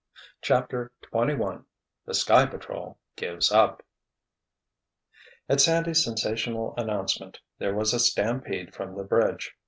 [0.41, 1.63] CHAPTER XXI
[2.07, 3.83] THE SKY PATROL GIVES UP
[5.47, 9.53] At Sandy's sensational announcement there was a stampede from the bridge.